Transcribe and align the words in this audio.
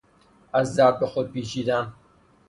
از 0.53 0.75
درد 0.75 0.99
به 0.99 1.07
خود 1.07 1.31
پیچیدن 1.31 1.93